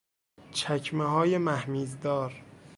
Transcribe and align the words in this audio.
چکمههای 0.51 1.37
مهمیزدار 1.37 2.41